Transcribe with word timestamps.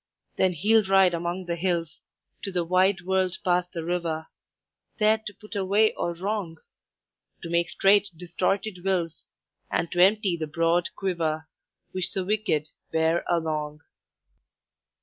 "Then 0.35 0.53
he'll 0.53 0.83
ride 0.85 1.13
among 1.13 1.45
the 1.45 1.55
hills 1.55 1.99
To 2.41 2.51
the 2.51 2.63
wide 2.65 3.01
world 3.01 3.37
past 3.45 3.71
the 3.71 3.83
river, 3.85 4.29
There 4.97 5.19
to 5.19 5.33
put 5.35 5.55
away 5.55 5.93
all 5.93 6.15
wrong; 6.15 6.57
To 7.43 7.51
make 7.51 7.69
straight 7.69 8.07
distorted 8.17 8.83
wills, 8.83 9.25
And 9.69 9.91
to 9.91 10.01
empty 10.03 10.35
the 10.37 10.47
broad 10.47 10.89
quiver 10.95 11.47
Which 11.91 12.13
the 12.13 12.25
wicked 12.25 12.69
bear 12.91 13.23
along. 13.29 13.81